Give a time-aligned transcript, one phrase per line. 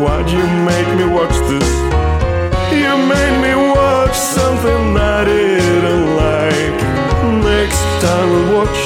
[0.00, 1.68] Why'd you make me watch this?
[2.72, 6.78] You made me watch something that I didn't like.
[7.44, 8.80] Next time we'll watch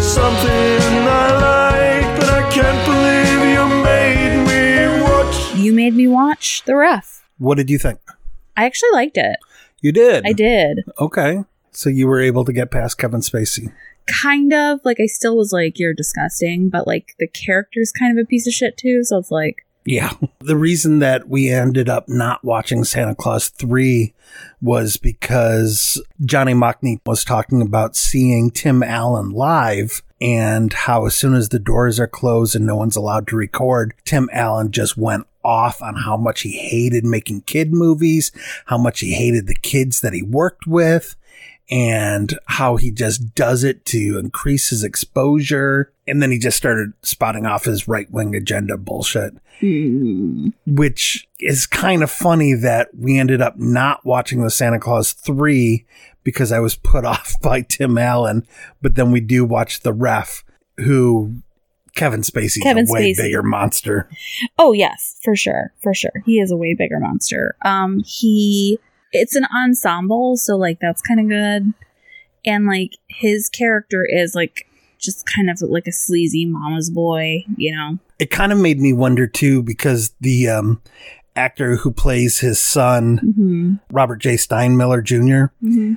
[0.00, 5.56] something I like, but I can't believe you made me watch.
[5.56, 7.28] You made me watch The Ref.
[7.38, 7.98] What did you think?
[8.56, 9.36] I actually liked it.
[9.80, 10.24] You did.
[10.24, 10.84] I did.
[11.00, 11.44] Okay.
[11.72, 13.72] So you were able to get past Kevin Spacey.
[14.06, 14.78] Kind of.
[14.84, 18.46] Like, I still was like, you're disgusting, but like, the character's kind of a piece
[18.46, 19.02] of shit too.
[19.02, 20.12] So it's like, Yeah.
[20.42, 24.12] The reason that we ended up not watching Santa Claus 3
[24.60, 31.34] was because Johnny Mockney was talking about seeing Tim Allen live and how as soon
[31.34, 35.26] as the doors are closed and no one's allowed to record, Tim Allen just went
[35.44, 38.32] off on how much he hated making kid movies,
[38.64, 41.16] how much he hated the kids that he worked with
[41.70, 45.92] and how he just does it to increase his exposure.
[46.06, 49.34] And then he just started spouting off his right wing agenda bullshit,
[50.66, 55.86] which is kind of funny that we ended up not watching the Santa Claus 3
[56.24, 58.46] because I was put off by Tim Allen.
[58.82, 60.44] But then we do watch The Ref,
[60.78, 61.42] who
[61.94, 63.16] Kevin Spacey's Kevin a way Spacey.
[63.16, 64.08] bigger monster.
[64.58, 66.22] oh yes, for sure, for sure.
[66.24, 67.56] He is a way bigger monster.
[67.64, 68.78] Um, he,
[69.12, 71.72] it's an ensemble, so like that's kind of good.
[72.44, 74.66] And like his character is like
[74.98, 77.98] just kind of like a sleazy mama's boy, you know.
[78.18, 80.82] It kind of made me wonder too because the um,
[81.36, 83.74] actor who plays his son, Mm-hmm.
[83.94, 84.34] Robert J.
[84.34, 85.94] Steinmiller Jr., Mm-hmm.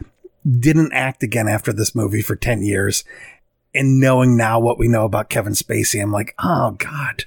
[0.59, 3.03] didn't act again after this movie for 10 years.
[3.75, 7.25] And knowing now what we know about Kevin Spacey, I'm like, oh God,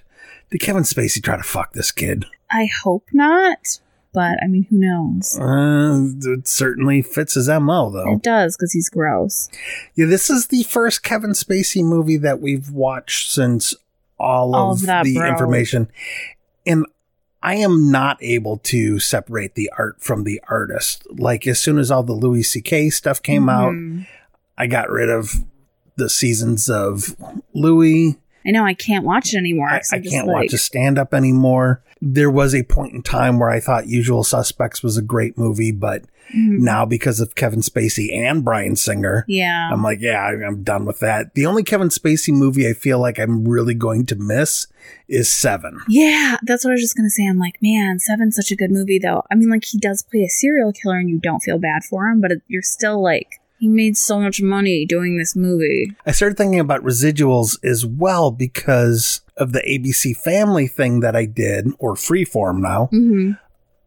[0.50, 2.24] did Kevin Spacey try to fuck this kid?
[2.50, 3.80] I hope not,
[4.16, 5.38] but I mean, who knows?
[5.38, 8.14] Uh, it certainly fits his MO though.
[8.14, 9.48] It does because he's gross.
[9.94, 13.74] Yeah, this is the first Kevin Spacey movie that we've watched since
[14.18, 15.28] all, All of the broke.
[15.30, 15.88] information.
[16.66, 16.86] And
[17.42, 21.06] I am not able to separate the art from the artist.
[21.10, 22.88] Like as soon as all the Louis C.K.
[22.90, 24.06] stuff came out, Mhm.
[24.56, 25.44] I got rid of
[25.96, 27.14] the seasons of
[27.52, 28.16] Louis.
[28.46, 29.68] I know I can't watch it anymore.
[29.68, 31.82] I I'm can't like- watch a stand up anymore.
[32.02, 35.72] There was a point in time where I thought Usual Suspects was a great movie,
[35.72, 36.02] but
[36.34, 36.58] Mhm.
[36.58, 39.70] now because of Kevin Spacey and Bryan Singer, Yeah.
[39.72, 41.34] I'm like, yeah, I'm done with that.
[41.34, 44.66] The only Kevin Spacey movie I feel like I'm really going to miss
[45.08, 45.78] is Seven.
[45.88, 47.26] Yeah, that's what I was just gonna say.
[47.26, 49.22] I'm like, man, Seven's such a good movie, though.
[49.30, 52.08] I mean, like he does play a serial killer, and you don't feel bad for
[52.08, 55.92] him, but it, you're still like, he made so much money doing this movie.
[56.04, 61.24] I started thinking about residuals as well because of the ABC Family thing that I
[61.26, 62.88] did, or Freeform now.
[62.92, 63.32] Mm-hmm.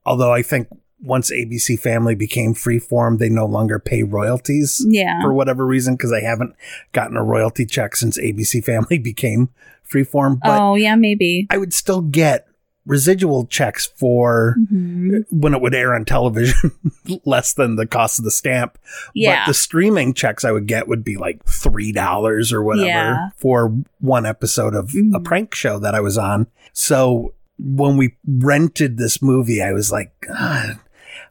[0.05, 0.67] Although I think
[1.01, 5.21] once ABC Family became Freeform, they no longer pay royalties Yeah.
[5.21, 6.55] for whatever reason because I haven't
[6.91, 9.49] gotten a royalty check since ABC Family became
[9.89, 10.39] Freeform.
[10.43, 11.47] But oh yeah, maybe.
[11.49, 12.47] I would still get
[12.89, 15.23] residual checks for Mhm.
[15.29, 16.71] when it would air on television
[17.25, 18.77] less than the cost of the stamp.
[19.13, 19.45] Yeah.
[19.45, 23.29] But the streaming checks I would get would be like $3 or whatever Yeah.
[23.37, 25.23] for one episode of a Mhm.
[25.23, 26.47] prank show that I was on.
[26.73, 30.79] So when we rented this movie, I was like, God, I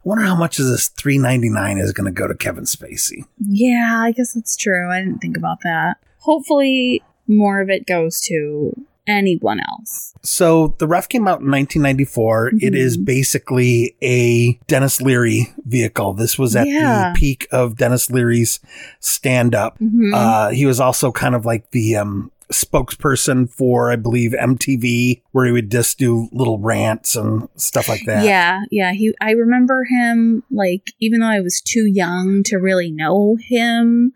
[0.03, 3.25] wonder how much of this three ninety nine is going to go to Kevin Spacey.
[3.37, 4.89] Yeah, I guess that's true.
[4.89, 5.97] I didn't think about that.
[6.19, 8.71] Hopefully, more of it goes to
[9.09, 10.13] anyone else.
[10.23, 12.51] So the ref came out in 1994.
[12.61, 16.13] It is basically a Denis Leary vehicle.
[16.13, 17.13] This was at Yeah.
[17.13, 18.59] the peak of Denis Leary's
[18.99, 19.79] stand up.
[19.79, 20.11] Mhm.
[20.13, 25.45] Uh, he was also kind of like the um, spokesperson for, I believe, MTV, where
[25.45, 28.25] he would just do little rants and stuff like that.
[28.25, 28.91] Yeah, yeah.
[28.93, 34.13] He I remember him like even though I was too young to really know him,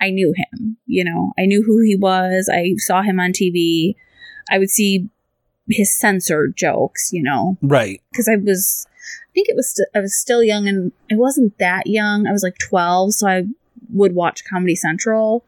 [0.00, 0.76] I knew him.
[0.86, 2.50] You know, I knew who he was.
[2.52, 3.94] I saw him on TV.
[4.50, 5.08] I would see
[5.68, 8.00] his censored jokes, you know, Right.
[8.12, 11.58] because I was, I think it was, st- I was still young and I wasn't
[11.58, 12.26] that young.
[12.26, 13.44] I was like 12, so I
[13.92, 15.44] would watch Comedy Central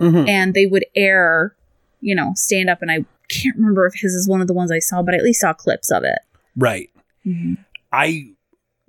[0.00, 0.28] Mhm.
[0.28, 1.54] and they would air,
[2.00, 2.80] you know, stand up.
[2.82, 5.18] And I can't remember if his is one of the ones I saw, but I
[5.18, 6.18] at least saw clips of it.
[6.56, 6.88] Right.
[7.92, 8.30] I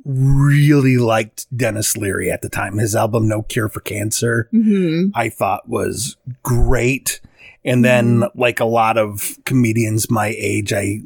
[0.06, 2.78] really liked Denis Leary at the time.
[2.78, 5.10] His album No Cure for Cancer Mm-hmm.
[5.14, 7.20] I thought was great.
[7.66, 8.40] And then mm-hmm.
[8.40, 11.02] like a lot of comedians my age, I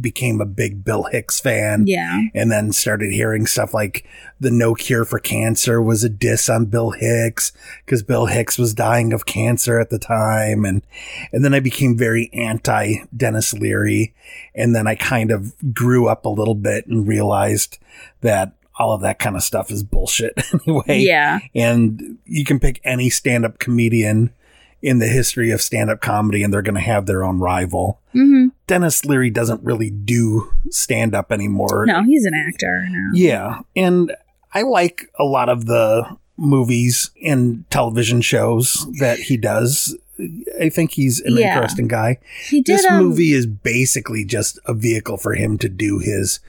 [0.00, 1.84] became a big Bill Hicks fan.
[1.86, 2.22] Yeah.
[2.34, 4.06] And then started hearing stuff like
[4.40, 7.52] the No Cure for Cancer was a diss on Bill Hicks
[7.84, 10.64] because Bill Hicks was dying of cancer at the time.
[10.64, 10.82] And,
[11.32, 14.14] and then I became very anti Denis Leary.
[14.54, 17.78] And then I kind of grew up a little bit and realized
[18.22, 20.32] that all of that kind of stuff is bullshit
[20.66, 20.98] anyway.
[21.00, 21.40] Yeah.
[21.54, 24.32] And you can pick any stand up comedian
[24.84, 27.98] in the history of stand up comedy and they're going to have their own rival.
[28.14, 28.48] Mm-hmm.
[28.66, 31.86] Denis Leary doesn't really do stand up anymore.
[31.86, 33.08] No, he's an actor now.
[33.14, 33.60] Yeah.
[33.74, 34.14] And
[34.52, 39.96] I like a lot of the movies and television shows that he does.
[40.60, 41.54] I think he's an Yeah.
[41.54, 42.18] interesting guy.
[42.46, 42.76] He did.
[42.78, 46.40] This um, movie is basically just a vehicle for him to do his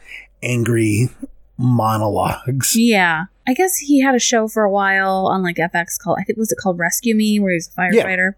[0.43, 1.09] angry
[1.57, 2.75] monologues.
[2.75, 3.25] Yeah.
[3.47, 6.37] I guess he had a show for a while on like FX called I think
[6.37, 8.31] was it called Rescue Me where he was a firefighter.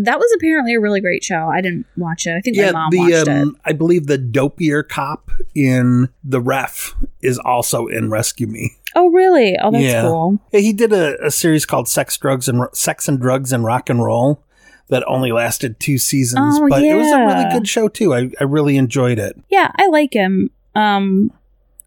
[0.00, 1.48] That was apparently a really great show.
[1.52, 2.36] I didn't watch it.
[2.36, 3.28] I think my mom watched it.
[3.28, 8.76] um, I believe the dopier cop in The Ref is also in Rescue Me.
[8.94, 9.56] Oh really?
[9.60, 10.02] Oh that's Yeah.
[10.02, 10.38] cool.
[10.52, 13.90] Yeah, He did a, a series called Sex, Drugs, and Sex and Drugs and Rock
[13.90, 14.42] and Roll
[14.88, 18.14] that only lasted two seasons, Oh, but it was a really good show too.
[18.14, 19.36] I, I really enjoyed it.
[19.50, 20.50] Yeah, I like him.
[20.76, 21.32] Um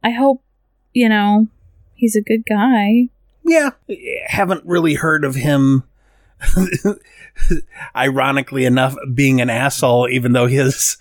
[0.03, 0.43] I hope,
[0.93, 1.47] you know,
[1.95, 3.09] he's a good guy.
[3.43, 3.71] Yeah,
[4.27, 5.83] haven't really heard of him.
[7.95, 10.97] Ironically enough, being an asshole, even though his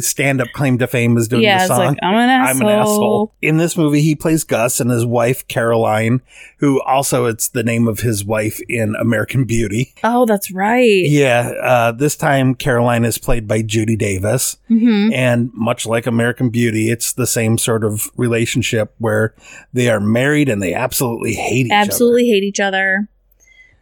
[0.00, 1.78] stand-up claim to fame is doing yeah, the song.
[1.78, 2.62] like I'm an asshole.
[2.62, 3.34] I'm an asshole.
[3.42, 6.22] In this movie, he plays Gus and his wife Caroline,
[6.58, 9.94] who also it's the name of his wife in American Beauty.
[10.02, 11.04] Oh, that's right.
[11.04, 16.50] Yeah, uh, this time Caroline is played by Judy Davis, hmm and much like American
[16.50, 19.34] Beauty, it's the same sort of relationship where
[19.72, 23.08] they are married and they absolutely hate each Absolutely hate each other.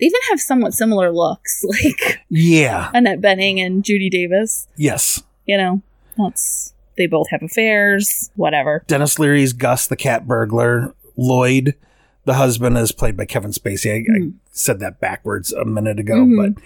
[0.04, 2.20] They even have somewhat similar looks, like.
[2.28, 2.90] Yeah.
[2.92, 4.66] Annette Bening and Judy Davis.
[4.76, 5.22] Yes.
[5.46, 5.82] You know,
[6.18, 8.30] that's they both have affairs.
[8.36, 8.84] Whatever.
[8.86, 10.94] Denis Leary's Gus, the cat burglar.
[11.16, 11.74] Lloyd,
[12.26, 13.90] the husband, is played by Kevin Spacey.
[13.92, 14.34] I, I Mhm.
[14.52, 16.36] said that backwards a minute ago, Mhm.
[16.54, 16.62] but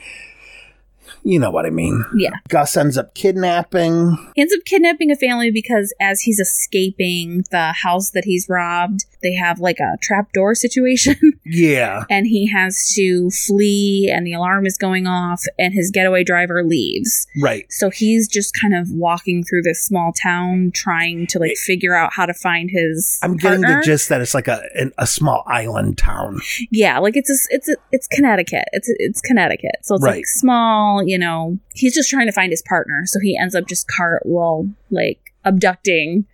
[1.25, 2.05] you know what I mean.
[2.17, 2.31] Yeah.
[2.49, 4.17] Gus ends up kidnapping.
[4.35, 9.05] He ends up kidnapping a family because as he's escaping the house that he's robbed,
[9.23, 12.05] they have like a trapdoor situation Yeah.
[12.11, 16.63] and he has to flee and the alarm is going off and his getaway driver
[16.65, 17.27] leaves.
[17.43, 17.67] Right.
[17.71, 22.13] So he's just kind of walking through this small town trying to like figure out
[22.15, 25.43] how to find his I'm getting the gist that it's like a an, a small
[25.47, 26.41] island town.
[26.71, 28.65] Yeah, like it's a, it's a, it's Connecticut.
[28.73, 29.77] It's it's Connecticut.
[29.83, 30.17] So it's Right.
[30.17, 31.59] like small, you know.
[31.75, 33.03] He's just trying to find his partner.
[33.05, 36.27] So he ends up just cart well like abducting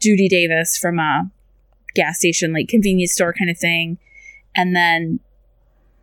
[0.00, 1.30] Judy Davis from a
[1.94, 3.98] gas station like convenience store kind of thing
[4.54, 5.18] and then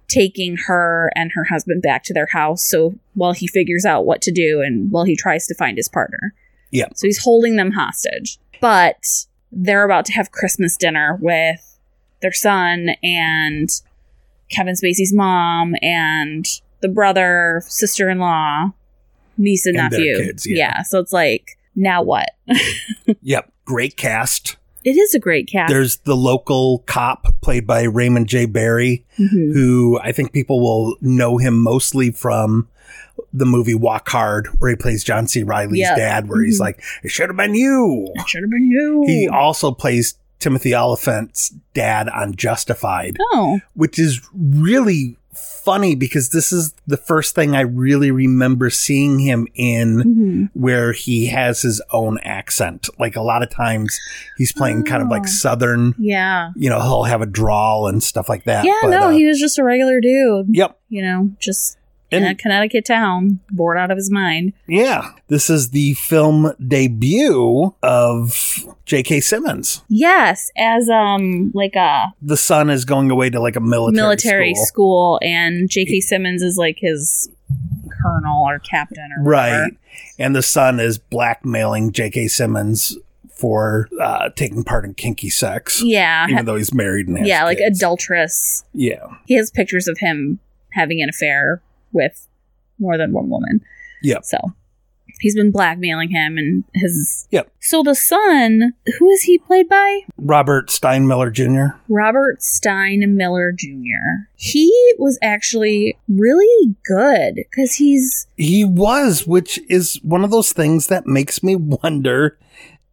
[0.08, 4.22] taking her and her husband back to their house so while he figures out what
[4.22, 6.34] to do and while he tries to find his partner.
[6.72, 6.88] Yeah.
[6.96, 8.38] So he's holding them hostage.
[8.60, 9.06] But
[9.52, 11.80] they're about to have Christmas dinner with
[12.22, 13.70] their son and
[14.50, 16.46] Kevin Spacey's mom and
[16.84, 18.72] the brother, sister in law,
[19.40, 20.18] niece and, And nephew.
[20.18, 20.84] kids, yeah.
[20.84, 22.30] So it's like, now what?
[23.24, 23.52] Yep.
[23.66, 24.58] Great cast.
[24.84, 25.72] it is a great cast.
[25.72, 28.46] There's the local cop played by Raymond J.
[28.46, 29.54] Barry, Mhm.
[29.54, 32.68] who I think people will know him mostly from
[33.34, 35.42] the movie Walk Hard, where he plays John C.
[35.44, 35.96] Reilly's Yeah.
[35.96, 36.62] dad, where he's Mhm.
[36.66, 38.08] like, it should have been you.
[38.28, 39.04] Should have been you.
[39.08, 46.52] He also plays Timothy Olyphant's dad on Justified, oh, which is really funny because this
[46.52, 50.50] is the first thing I really remember seeing him in Mhm.
[50.54, 52.90] where he has his own accent.
[53.00, 53.98] Like a lot of times
[54.38, 55.12] he's playing kind of Oh.
[55.12, 56.50] like Southern, yeah.
[56.56, 58.66] you know, he'll have a drawl and stuff like that.
[58.66, 60.48] Yeah, but, no, uh, he was just a regular dude.
[60.50, 60.78] Yep.
[60.90, 61.78] You know, just
[62.14, 64.54] in a Connecticut town, bored out of his mind.
[64.68, 69.22] yeah, this is the film debut of J.K.
[69.22, 69.84] Simmons.
[69.90, 74.56] Yes, as um like a The son is going away to like a military, military
[74.56, 74.66] school.
[74.66, 76.00] school, and J.K.
[76.02, 77.30] Simmons is like his
[78.02, 79.62] colonel or captain or whatever.
[79.64, 79.72] Right.
[80.20, 82.28] And the son is blackmailing J.K.
[82.28, 82.98] Simmons
[83.36, 87.44] for uh, taking part in kinky sex, Yeah, even though he's married and has yeah,
[87.44, 87.80] like kids.
[87.80, 88.64] adulterous.
[88.74, 89.06] Yeah.
[89.26, 90.40] He has pictures of him
[90.72, 91.62] having an affair
[91.94, 92.28] with
[92.80, 93.62] more than one woman.
[94.02, 94.20] Yeah.
[94.22, 94.38] So
[95.20, 97.28] he's been blackmailing him and his.
[97.32, 97.52] Yep.
[97.60, 100.02] So the son, who is he played by?
[100.18, 101.78] Robert Steinmiller Jr.
[101.88, 104.28] Robert Steinmiller Jr.
[104.36, 110.88] He was actually really good because he's He was, which is one of those things
[110.88, 112.38] that makes me wonder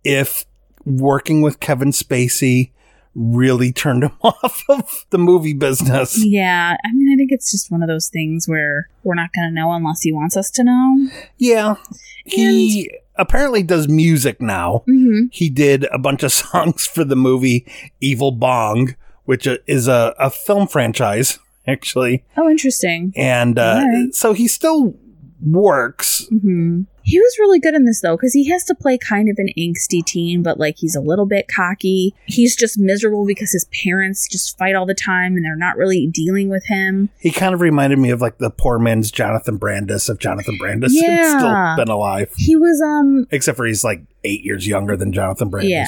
[0.04, 0.46] if
[0.84, 2.70] working with Kevin Spacey
[3.14, 6.24] really turned him off of the movie business.
[6.24, 6.76] yeah.
[6.84, 9.54] I mean, I think it's just one of those things where we're not going to
[9.54, 11.08] know unless he wants us to know.
[11.38, 11.74] Yeah.
[12.24, 14.82] He apparently does music now.
[14.86, 17.66] hmm He did a bunch of songs for the movie
[18.00, 22.24] Evil Bong, which is a, a film franchise, actually.
[22.36, 23.12] Oh, interesting.
[23.16, 24.14] And uh, Alright.
[24.14, 24.94] so he still
[25.42, 26.26] works.
[26.28, 29.36] hmm He was really good in this though, because he has to play kind of
[29.38, 32.14] an angsty teen, but like he's a little bit cocky.
[32.26, 36.06] He's just miserable because his parents just fight all the time and they're not really
[36.06, 37.08] dealing with him.
[37.18, 40.98] He kind of reminded me of like the poor man's Jonathan Brandis if Jonathan Brandis
[41.00, 41.38] had Yeah.
[41.74, 42.32] still been alive.
[42.36, 45.70] He was um Except for he's like eight years younger than Jonathan Brandis.
[45.70, 45.86] Yeah.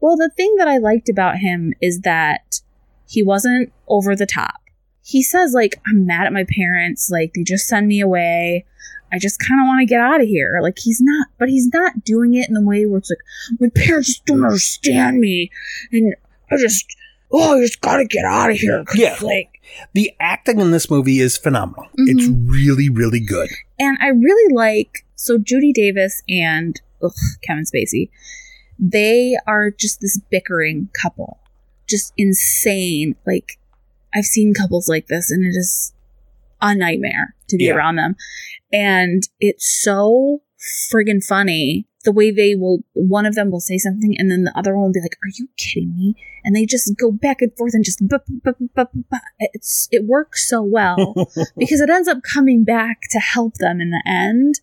[0.00, 2.60] Well, the thing that I liked about him is that
[3.08, 4.54] he wasn't over the top.
[5.04, 7.10] He says, like, I'm mad at my parents.
[7.10, 8.64] Like, they just send me away.
[9.12, 10.58] I just kind of want to get out of here.
[10.62, 13.68] Like, he's not, but he's not doing it in the way where it's like, my
[13.74, 15.50] parents just don't understand me.
[15.92, 16.14] And
[16.50, 16.84] I just,
[17.30, 19.16] oh, I just got to get out of here Yeah.
[19.20, 19.60] Like,
[19.92, 21.86] The acting in this movie is phenomenal.
[21.96, 22.50] It's Mm-hmm.
[22.50, 23.50] really, really good.
[23.78, 28.08] And I really like so Judy Davis and ugh, Kevin Spacey.
[28.78, 31.38] They are just this bickering couple,
[31.88, 33.14] just insane.
[33.26, 33.58] Like
[34.14, 35.92] I've seen couples like this, and it is
[36.62, 37.74] a nightmare to be Yeah.
[37.74, 38.16] around them.
[38.72, 40.42] And it's so
[40.92, 42.80] friggin' funny the way they will.
[42.92, 45.32] One of them will say something, and then the other one will be like, "Are
[45.38, 48.06] you kidding me?" And they just go back and forth and just.
[48.06, 49.18] buh, buh, buh.
[49.40, 51.14] It's it works so well
[51.58, 54.60] because it ends up coming back to help them in the end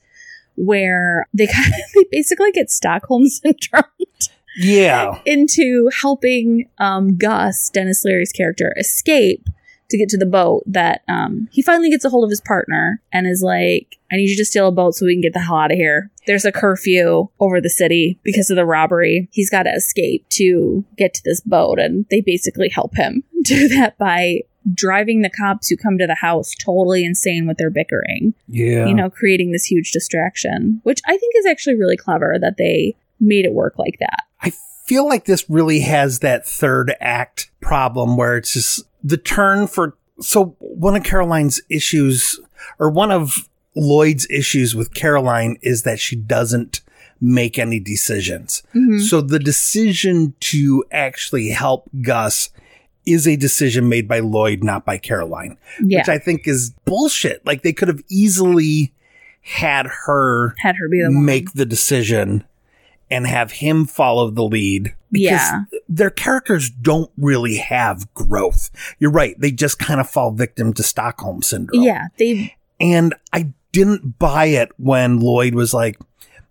[0.55, 3.84] where they kind of they basically get Stockholm syndrome
[4.58, 5.20] Yeah.
[5.25, 9.48] into helping um, Gus, Denis Leary's character, escape
[9.89, 13.01] to get to the boat that um, he finally gets a hold of his partner
[13.12, 15.39] and is like, I need you to steal a boat so we can get the
[15.41, 16.10] hell out of here.
[16.27, 19.27] There's a curfew over the city because of the robbery.
[19.31, 23.67] He's got to escape to get to this boat, and they basically help him do
[23.70, 24.41] that by
[24.74, 28.86] driving the cops who come to the house totally insane with their bickering Yeah.
[28.86, 32.96] you know, creating this huge distraction, which I think is actually really clever that they
[33.20, 34.24] made it work like that.
[34.41, 34.51] I
[34.86, 39.95] feel like this really has that third act problem where it's just the turn for.
[40.19, 42.39] So one of Caroline's issues,
[42.79, 46.81] or one of Lloyd's issues with Caroline, is that she doesn't
[47.19, 48.63] make any decisions.
[48.75, 49.00] Mhm.
[49.01, 52.50] So the decision to actually help Gus
[53.05, 57.45] is a decision made by Lloyd, not by Caroline, Yeah, which I think is bullshit.
[57.45, 58.93] Like they could have easily
[59.43, 61.25] had her had her be the one.
[61.25, 62.43] make the decision
[63.12, 65.62] and have him follow the lead because Yeah.
[65.89, 68.70] their characters don't really have growth.
[68.98, 69.36] You're right.
[69.39, 71.84] They just kind of fall victim to Stockholm syndrome.
[71.84, 72.56] Yeah, they.
[72.80, 76.00] And I didn't buy it when Lloyd was like,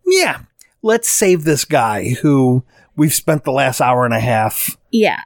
[0.07, 0.41] yeah,
[0.83, 2.65] let's save this guy who
[2.97, 4.77] we've spent the last hour and a half.
[4.91, 5.21] Yeah,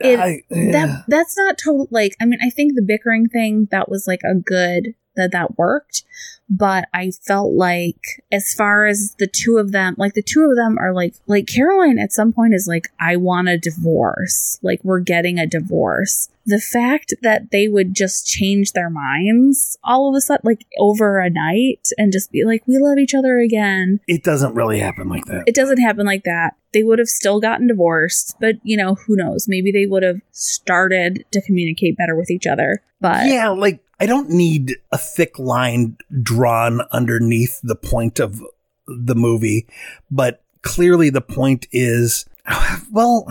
[0.00, 1.86] It- I- that that's not total.
[1.90, 5.58] Like, I mean, I think the bickering thing that was like a good that that
[5.58, 6.04] worked,
[6.50, 10.56] but I felt like as far as the two of them, like the two of
[10.56, 14.58] them are like like Caroline at some point is like, I want a divorce.
[14.60, 16.28] Like we're getting a divorce.
[16.46, 21.20] The fact that they would just change their minds all of a sudden, like over
[21.20, 24.00] a night, and just be like, we love each other again.
[24.08, 25.44] it doesn't really happen like that.
[25.46, 26.56] It doesn't happen like that.
[26.72, 29.46] They would have still gotten divorced, but you know, who knows?
[29.48, 32.82] Maybe they would have started to communicate better with each other.
[33.00, 38.42] But yeah, like I don't need a thick line drawn underneath the point of
[38.86, 39.66] the movie,
[40.10, 42.26] but clearly the point is
[42.92, 43.26] well,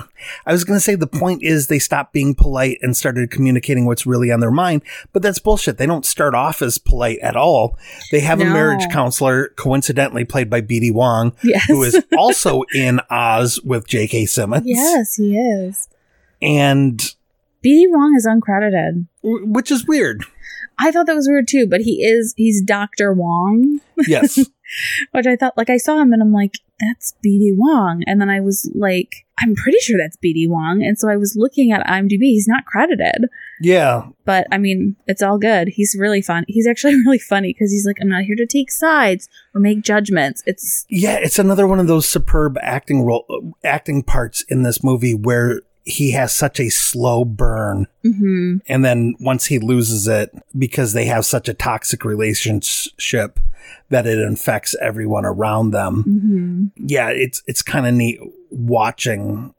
[0.45, 3.85] I was going to say the point is they stopped being polite and started communicating
[3.85, 4.83] what's really on their mind,
[5.13, 5.77] but that's bullshit.
[5.77, 7.77] They don't start off as polite at all.
[8.11, 12.99] They have a marriage counselor, coincidentally played by BD Wong, yes, who is also in
[13.09, 14.25] Oz with J.K.
[14.25, 14.63] Simmons.
[14.65, 15.89] yes, he is.
[16.41, 16.99] And
[17.63, 19.07] BD Wong is uncredited.
[19.21, 20.23] which is weird.
[20.79, 23.13] I thought that was weird too, but he is he's Dr.
[23.13, 24.37] Wong, Yes.
[25.11, 28.03] which I thought like I saw him and I'm like, that's BD Wong.
[28.07, 30.81] And then I was like, I'm pretty sure that's BD Wong.
[30.83, 33.25] And so I was looking at IMDb, he's not credited.
[33.61, 34.03] yeah.
[34.25, 35.69] But I mean, it's all good.
[35.69, 36.45] He's really fun.
[36.47, 39.81] He's actually really funny because he's like, I'm not here to take sides or make
[39.81, 40.43] judgments.
[40.45, 45.15] It's Yeah, it's another one of those superb acting role acting parts in this movie
[45.15, 47.87] where he has such a slow burn.
[48.03, 53.39] hmm And then once he loses it, because they have such a toxic relationship
[53.89, 56.03] that it infects everyone around them.
[56.03, 58.19] hmm Yeah, it's it's kind of neat
[58.51, 59.53] watching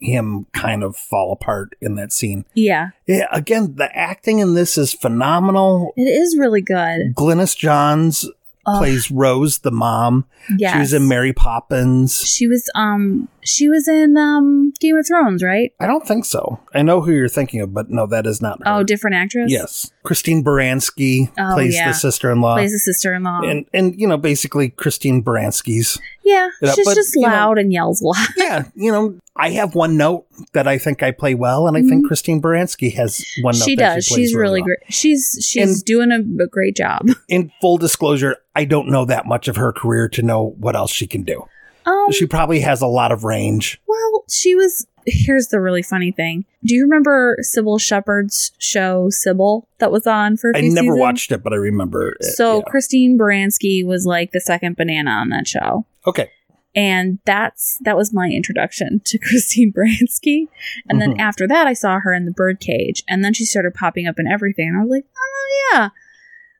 [0.00, 2.44] him kind of fall apart in that scene.
[2.54, 5.92] Yeah, Yeah, again, the acting in this is phenomenal.
[5.96, 7.14] it is really good.
[7.14, 8.28] Glynis Johns
[8.66, 10.26] Ugh, plays Rose, the mom.
[10.58, 10.72] yes.
[10.72, 12.20] She was in Mary Poppins.
[12.22, 15.72] She was um she was in um Game of Thrones, right?
[15.80, 16.60] I don't think so.
[16.74, 18.64] I know who you're thinking of, but no, that is not her.
[18.78, 19.50] Oh, different actress.
[19.52, 19.90] yes.
[20.02, 21.88] Christine Baranski Oh, plays yeah.
[21.88, 22.54] the sister-in-law.
[22.56, 23.42] plays the sister-in-law.
[23.42, 27.72] and and you know basically Christine Baranski's yeah, she's but, just you know- loud and
[27.72, 28.28] yells a lot.
[28.36, 31.82] yeah you know I have one note that I think I play well and I
[31.82, 33.64] think Christine Baranski has one note Mm-hmm.
[33.64, 34.04] she that does.
[34.06, 34.66] she plays she's really well.
[34.66, 34.78] great.
[34.94, 37.08] She's she's And- doing a, a great job.
[37.28, 40.90] in full disclosure I don't know that much of her career to know what else
[40.92, 41.44] she can do
[41.86, 44.86] Um, she probably has a lot of range well, she was.
[45.06, 46.46] Here's the really funny thing.
[46.64, 50.50] Do you remember Cybill Shepherd's show Cybill that was on for?
[50.52, 50.98] a I never seasons?
[50.98, 52.62] watched it but I remember it, So yeah.
[52.66, 55.84] Christine Baranski was like the second banana on that show.
[56.06, 56.30] okay
[56.76, 60.48] and that's that was my introduction to Christine Baranski.
[60.88, 61.20] And then Mhm.
[61.20, 64.26] after that, I saw her in the Birdcage, and then she started popping up in
[64.26, 65.88] everything, and I was like, oh yeah.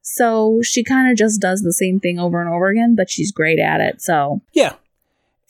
[0.02, 3.32] So she kind of just does the same thing over and over again, but she's
[3.32, 4.02] great at it.
[4.02, 4.74] So yeah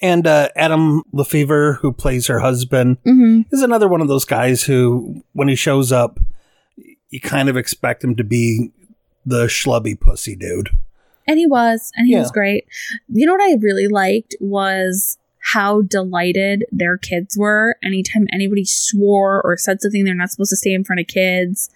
[0.05, 4.63] and uh, Adam Lefevre who plays her husband hmm is another one of those guys
[4.65, 6.19] who, when he shows up,
[7.11, 8.71] you kind of expect him to be
[9.25, 10.69] the schlubby pussy dude.
[11.27, 12.21] and he was, and he Yeah.
[12.21, 12.67] was great.
[13.09, 15.17] You know what I really liked was
[15.55, 20.57] how delighted their kids were anytime anybody swore or said something they're not supposed to
[20.57, 21.71] say in front of kids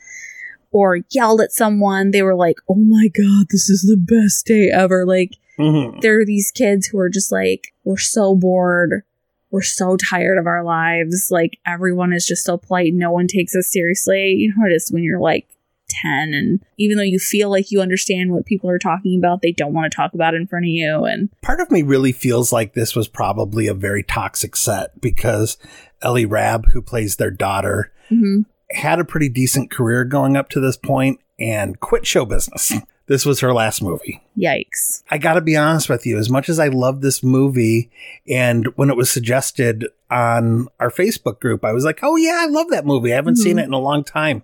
[0.70, 4.70] or yelled at someone they were like oh my god this is the best day
[4.70, 6.00] ever like Mm-hmm.
[6.00, 9.02] there are these kids who are just like we're so bored
[9.50, 13.56] we're so tired of our lives like everyone is just so polite no one takes
[13.56, 15.48] us seriously you know what it is when you're like
[15.88, 19.52] 10 and even though you feel like you understand what people are talking about they
[19.52, 22.12] don't want to talk about it in front of you and Part of me really
[22.12, 25.56] feels like this was probably a very toxic set because
[26.02, 28.44] Ellie Raab, who plays their daughter, mhm.
[28.70, 32.72] had a pretty decent career going up to this point and quit show business.
[33.08, 34.22] This was her last movie.
[34.38, 37.90] yikes I got to be honest with you, as much as I love this movie,
[38.28, 42.46] and when it was suggested on our Facebook group, I was like, oh, yeah, I
[42.46, 43.12] love that movie.
[43.12, 43.42] I haven't Mhm.
[43.42, 44.42] seen it in a long time.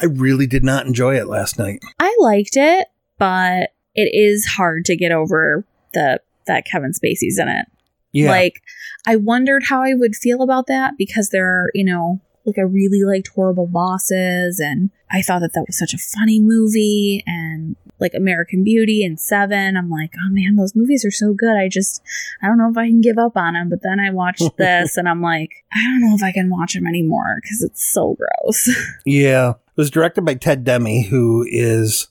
[0.00, 1.80] I really did not enjoy it last night.
[1.98, 2.86] i liked it
[3.18, 5.64] but it is hard to get over
[5.94, 7.66] the that kevin spacey's in it
[8.12, 8.30] Yeah.
[8.30, 8.62] Like,
[9.06, 12.62] I wondered how I would feel about that because there are, you know, like I
[12.62, 17.76] really liked Horrible Bosses, and I thought that that was such a funny movie, and
[17.98, 19.76] like American Beauty and Seven.
[19.76, 21.56] I'm like, oh man, those movies are so good.
[21.56, 22.02] I just,
[22.42, 23.68] I don't know if I can give up on them.
[23.70, 26.74] But then I watched this, and I'm like, I don't know if I can watch
[26.74, 28.68] them anymore because it's so gross.
[29.06, 29.50] yeah.
[29.50, 32.08] It was directed by Ted Demme, who is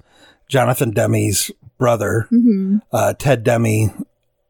[0.47, 2.27] Jonathan Demme's brother.
[2.29, 4.05] hmm Uh, Ted Demme,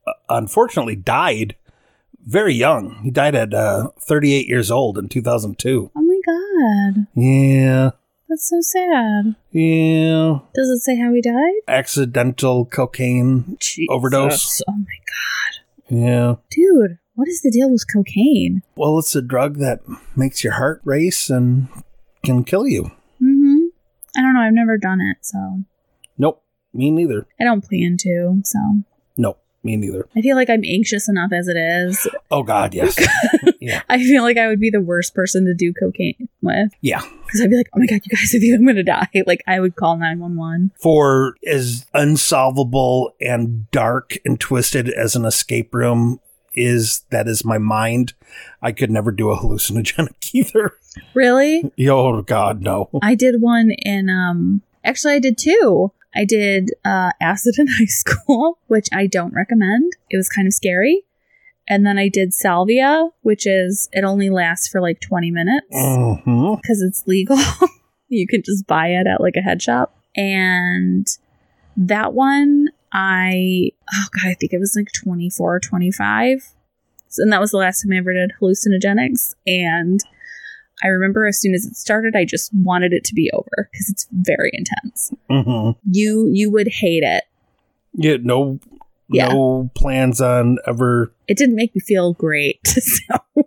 [0.05, 1.55] uh, unfortunately, died
[2.25, 3.01] very young.
[3.03, 5.91] He died at uh, 38 years old in 2002.
[5.95, 7.91] Oh my god, Yeah.
[8.29, 9.35] That's so sad.
[9.51, 10.39] Yeah.
[10.53, 11.53] Does it say how he died?
[11.67, 13.57] Accidental cocaine.
[13.59, 13.88] Jesus.
[13.89, 14.61] Overdose.
[14.67, 16.35] Oh my god, Yeah.
[16.51, 18.61] dude, what is the deal with cocaine?
[18.75, 19.81] Well, it's a drug that
[20.15, 21.67] makes your heart race and
[22.23, 22.91] can kill you.
[23.21, 23.65] Mm-hmm.
[24.17, 24.41] I don't know.
[24.41, 25.63] I've never done it, so
[26.17, 26.41] Nope.
[26.73, 27.25] Me neither.
[27.39, 28.41] I don't plan to.
[28.43, 28.59] So.
[29.65, 30.08] Me neither.
[30.15, 32.08] I feel like I'm anxious enough as it is.
[32.30, 32.95] Oh, God, yes.
[33.60, 33.82] yeah.
[33.89, 37.01] I feel like I would be the worst person to do cocaine with Yeah.
[37.25, 39.43] because I'd be like, "Oh my god, you guys, I think I'm gonna die." Like
[39.47, 40.69] I would call nine one one.
[40.80, 46.19] For as unsolvable and dark and twisted as an escape room
[46.54, 48.13] is, that is my mind.
[48.62, 50.73] I could never do a hallucinogenic either.
[51.15, 51.71] Really?
[51.89, 52.89] Oh, God, no.
[53.01, 54.62] I did one in um.
[54.84, 55.91] Actually, I did two.
[56.15, 59.93] I did uh, acid in high school, which I don't recommend.
[60.10, 61.04] It was kind of scary.
[61.67, 65.65] And then I did salvia, which is it only lasts for like 20 minutes.
[66.62, 67.38] because it's legal.
[68.08, 69.97] you can just buy it at like a head shop.
[70.15, 71.08] And
[71.75, 76.54] that one, I, oh God, I think it was like 24 or 25.
[77.17, 79.34] And that was the last time I ever did hallucinogenics.
[79.47, 80.01] And
[80.83, 83.89] I remember as soon as it started, I just wanted it to be over because
[83.89, 85.11] it's very intense.
[85.29, 87.23] hmm You you would hate it.
[87.93, 88.59] Yeah, no,
[89.09, 89.29] Yeah.
[89.29, 91.13] no plans on ever.
[91.27, 92.59] It didn't make me feel great.
[92.67, 93.45] so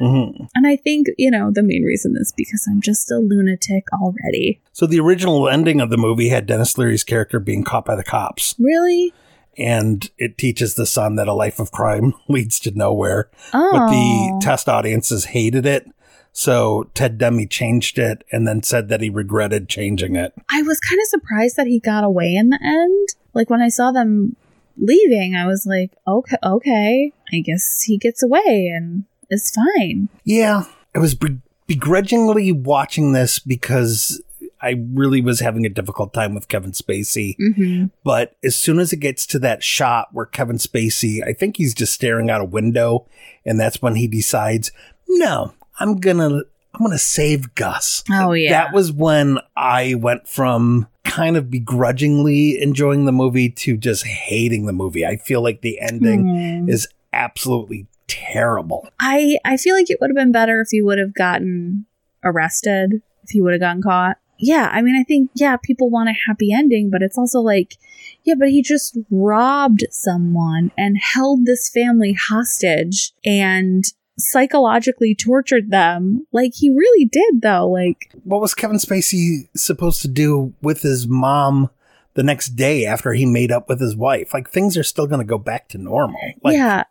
[0.00, 0.48] mhm.
[0.54, 4.60] and I think, you know, the main reason is because I'm just a lunatic already.
[4.72, 8.04] So the original ending of the movie had Denis Leary's character being caught by the
[8.04, 9.12] cops, Really?
[9.58, 13.30] and it teaches the son that a life of crime leads to nowhere.
[13.52, 13.70] Oh.
[13.72, 15.90] But the test audiences hated it,
[16.36, 20.34] So Ted Demme changed it and then said that he regretted changing it.
[20.50, 23.08] I was kind of surprised that he got away in the end.
[23.32, 24.36] Like when I saw them
[24.76, 30.10] leaving, I was like, okay, okay, I guess he gets away and is fine.
[30.24, 34.22] Yeah, I was be- begrudgingly watching this because
[34.60, 37.34] I really was having a difficult time with Kevin Spacey.
[37.38, 37.86] Mm-hmm.
[38.04, 41.72] But as soon as it gets to that shot where Kevin Spacey, I think he's
[41.72, 43.06] just staring out a window,
[43.46, 44.70] and that's when he decides,
[45.08, 46.42] no, I'm gonna
[46.74, 48.04] I'm gonna save Gus.
[48.10, 53.76] Oh yeah, That was when I went from kind of begrudgingly enjoying the movie to
[53.76, 55.06] just hating the movie.
[55.06, 56.68] I feel like the ending Hmm.
[56.68, 58.88] is absolutely terrible.
[59.00, 61.86] I I feel like it would have been better if he would have gotten
[62.24, 64.18] arrested, if he would have gotten caught.
[64.38, 67.76] Yeah, I mean, I think yeah, people want a happy ending, but it's also like,
[68.24, 73.84] yeah, but he just robbed someone and held this family hostage and
[74.18, 76.26] psychologically tortured them.
[76.32, 77.68] Like he really did though.
[77.68, 81.70] Like What was Kevin Spacey supposed to do with his mom
[82.14, 84.32] the next day after he made up with his wife?
[84.32, 86.20] Like things are still going to go back to normal.
[86.42, 86.84] Like, yeah.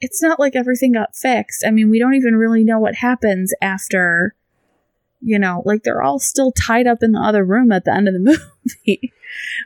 [0.00, 1.64] It's not like everything got fixed.
[1.66, 4.34] I mean, we don't even really know what happens after,
[5.22, 8.06] you know, like they're all still tied up in the other room at the end
[8.06, 8.20] of the
[8.86, 9.12] movie.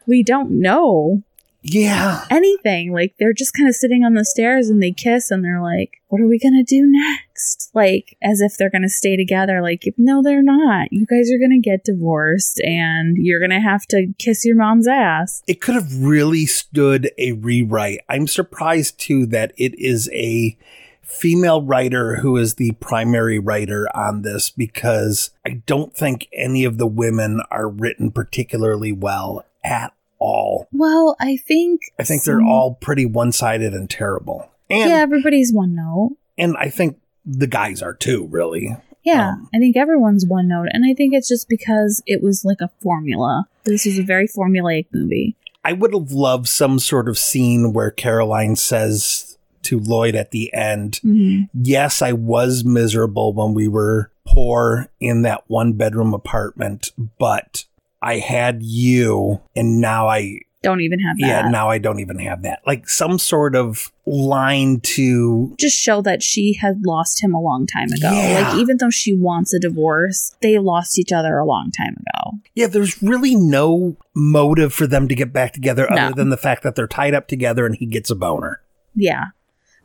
[0.07, 1.25] we don't know
[1.63, 2.25] yeah.
[2.31, 2.93] anything.
[2.93, 6.01] Like they're just kind of sitting on the stairs and they kiss and they're like,
[6.09, 7.71] what are we going to do next?
[7.75, 9.63] Like as if they're going to stay together.
[9.63, 10.93] Like, no, they're not.
[10.93, 14.57] You guys are going to get divorced and you're going to have to kiss your
[14.57, 15.43] mom's ass.
[15.47, 18.01] It could have really stood a rewrite.
[18.09, 20.57] I'm surprised too that it is a
[21.03, 26.79] female writer who is the primary writer on this because I don't think any of
[26.79, 30.69] the women are written particularly well at all.
[30.73, 31.81] Well, I think.
[31.99, 34.49] I think they're all pretty one-sided and terrible.
[34.71, 36.17] And yeah, everybody's one note.
[36.39, 38.77] and I think the guys are too, really.
[39.03, 42.45] Yeah, Um, I think everyone's one note, and I think it's just because it was
[42.45, 43.47] like a formula.
[43.65, 45.37] This is a very formulaic movie.
[45.65, 50.53] I would have loved some sort of scene where Caroline says to Lloyd at the
[50.55, 51.49] end, Mhm.
[51.55, 57.65] Yes, I was miserable when we were poor in that one bedroom apartment, but
[58.03, 61.27] I had you, and now I, Don't even have that.
[61.27, 62.61] yeah, now I don't even have that.
[62.67, 67.67] Like some sort of line to, just show that she had lost him a long
[67.67, 68.11] time ago.
[68.11, 68.41] Yeah.
[68.51, 72.39] Like even though she wants a divorce, they lost each other a long time ago.
[72.55, 75.97] yeah, there's really no motive for them to get back together No.
[76.07, 78.61] other than the fact that they're tied up together and he gets a boner.
[78.95, 79.27] Yeah.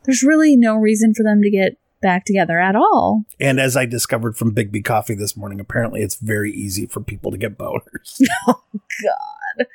[0.04, 3.24] There's really no reason for them to get back together at all.
[3.40, 7.32] And as I discovered from Biggby Coffee this morning, apparently it's very easy for people
[7.32, 8.20] to get boners.
[8.48, 8.60] Oh
[9.02, 9.66] god.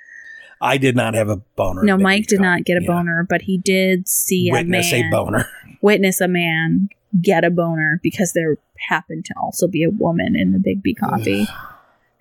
[0.62, 1.84] I did not have a boner.
[1.84, 2.48] No, Mike did Coffee.
[2.50, 2.88] not get a Yeah.
[2.88, 5.50] boner, but he did see Witness a a man boner.
[5.82, 6.88] witness a man
[7.22, 11.46] get a boner because there happened to also be a woman in the Biggby coffee.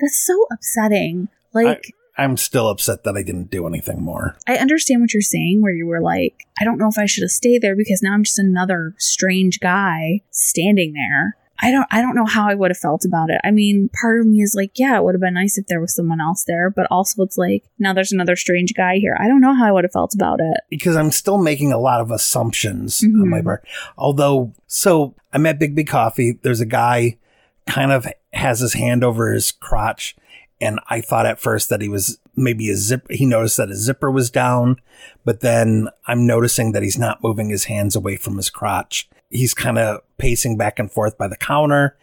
[0.01, 1.29] That's so upsetting.
[1.55, 4.37] Like I'm still upset that I didn't do anything more.
[4.47, 7.23] I understand what you're saying, where you were like, I don't know if I should
[7.23, 11.37] have stayed there because now I'm just another strange guy standing there.
[11.63, 13.39] I don't I don't know how I would have felt about it.
[13.45, 15.81] I mean, part of me is like, yeah, it would have been nice if there
[15.81, 19.15] was someone else there, but also it's like, now there's another strange guy here.
[19.21, 20.57] I don't know how I would have felt about it.
[20.71, 23.45] Because I'm still making a lot of assumptions on my Mhm.
[23.45, 23.67] part.
[23.99, 26.39] Although, so I'm at Biggby Coffee.
[26.43, 27.19] There's a guy
[27.67, 30.17] kind of has his hand over his crotch.
[30.61, 33.07] And I thought at first that he was maybe a zip.
[33.11, 34.77] He noticed that his zipper was down,
[35.25, 39.09] but then I'm noticing that he's not moving his hands away from his crotch.
[39.31, 41.96] He's kind of pacing back and forth by the counter.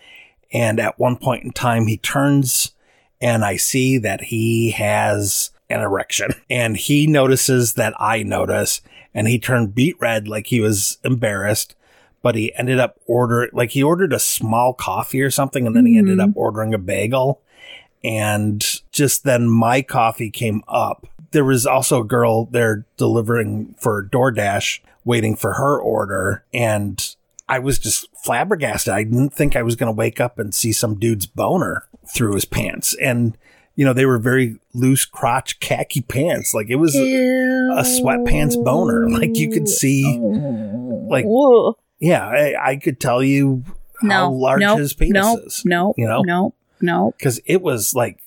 [0.52, 2.72] And at one point in time, he turns
[3.20, 6.32] and I see that he has an erection.
[6.50, 8.82] And he notices that I notice.
[9.14, 11.76] And he turned beet red like he was embarrassed.
[12.22, 15.68] But he ended up ordering, like he ordered a small coffee or something.
[15.68, 16.30] And then he ended Mhm.
[16.30, 17.42] up ordering a bagel.
[18.04, 21.08] And just then my coffee came up.
[21.32, 26.44] There was also a girl there delivering for DoorDash waiting for her order.
[26.54, 27.16] And
[27.50, 28.94] I was just flabbergasted.
[28.94, 32.34] I didn't think I was going to wake up and see some dude's boner through
[32.34, 32.96] his pants.
[33.02, 33.38] And,
[33.76, 36.54] you know, they were very loose crotch khaki pants.
[36.54, 37.00] Like it was a
[37.84, 39.10] sweatpants boner.
[39.10, 41.08] Like you could see, oh.
[41.10, 41.78] like, Whoa.
[42.00, 43.64] yeah, I, I could tell you
[44.02, 45.64] how no, large nope, his penis nope, is.
[45.66, 46.22] Nope, you know?
[46.22, 47.16] nope, nope.
[47.18, 48.20] Because it was like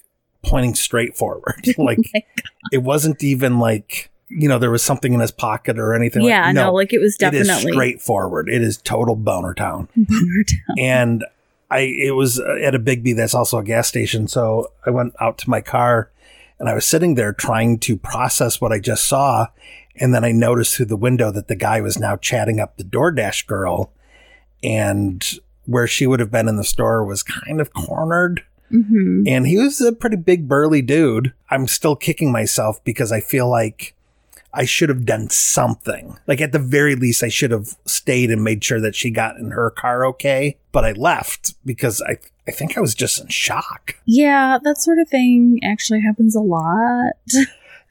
[0.43, 1.67] pointing straight forward.
[1.79, 5.95] like Oh it wasn't even like, you know, there was something in his pocket or
[5.95, 6.23] anything.
[6.23, 8.49] yeah, like, no, like it was definitely straight forward.
[8.49, 9.89] It is total boner town.
[9.97, 10.77] Bummer town.
[10.79, 11.25] and
[11.71, 14.29] I it was at a Biggby that's also a gas station.
[14.29, 16.11] So I went out to my car
[16.59, 19.47] and I was sitting there trying to process what I just saw.
[19.97, 22.85] And then I noticed through the window that the guy was now chatting up the
[22.85, 23.93] DoorDash girl
[24.63, 25.39] and
[25.71, 28.43] where she would have been in the store was kind of cornered.
[28.71, 31.33] hmm And he was a pretty big burly dude.
[31.49, 33.95] I'm still kicking myself because I feel like
[34.53, 36.19] I should have done something.
[36.27, 39.37] Like at the very least, I should have stayed and made sure that she got
[39.37, 40.57] in her car okay.
[40.73, 43.95] But I left because I, I think I was just in shock.
[44.07, 47.13] Yeah, that sort of thing actually happens a lot.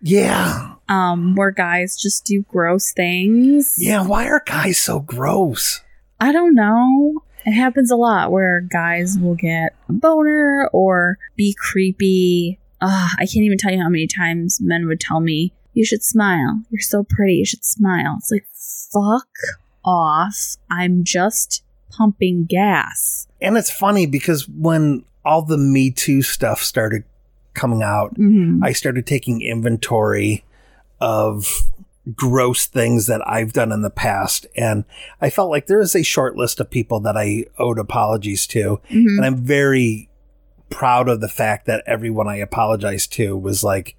[0.01, 0.75] Yeah.
[0.87, 3.75] Um, where guys just do gross things.
[3.77, 4.05] Yeah.
[4.05, 5.81] Why are guys so gross?
[6.19, 7.23] I don't know.
[7.49, 12.59] It happens a lot where guys will get a boner or be creepy.
[12.79, 16.03] Ugh, I can't even tell you how many times men would tell me, You should
[16.03, 16.61] smile.
[16.69, 17.33] You're so pretty.
[17.33, 18.17] You should smile.
[18.19, 18.45] It's like,
[18.93, 19.29] fuck
[19.83, 20.57] off.
[20.69, 23.25] I'm just pumping gas.
[23.41, 27.03] And it's funny because when all the Me Too stuff started
[27.55, 30.43] coming out, hmm I started taking inventory
[31.01, 31.63] of
[32.15, 34.45] gross things that I've done in the past.
[34.55, 34.85] And
[35.21, 38.79] I felt like there is a short list of people that I owed apologies to.
[38.89, 40.09] hmm And I'm very
[40.69, 43.95] proud of the fact that everyone I apologized to was like,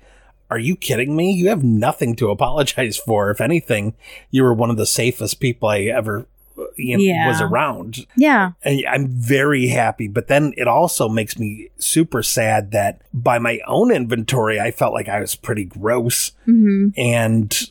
[0.50, 1.32] are you kidding me?
[1.32, 3.30] You have nothing to apologize for.
[3.30, 3.94] If anything,
[4.30, 6.26] you were one of the safest people I ever
[6.76, 7.26] you know, Yeah.
[7.26, 8.52] was around Yeah.
[8.62, 10.08] and I'm very happy.
[10.08, 14.92] But then it also makes me super sad that by my own inventory, I felt
[14.92, 17.70] like I was pretty gross, hmm and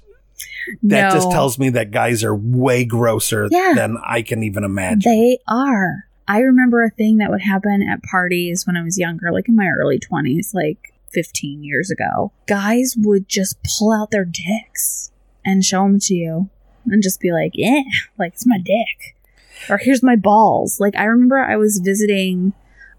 [0.83, 3.73] that just tells me that guys are way grosser Yeah.
[3.75, 5.11] than I can even imagine.
[5.11, 6.05] They are.
[6.27, 9.55] I remember a thing that would happen at parties when I was younger, like in
[9.55, 12.31] my early 20s, like 15 years ago.
[12.47, 15.11] Guys would just pull out their dicks
[15.43, 16.49] and show them to you
[16.85, 17.81] and just be like, yeah,
[18.19, 19.15] like it's my dick.
[19.69, 20.79] Or here's my balls.
[20.79, 22.53] Like I remember I was visiting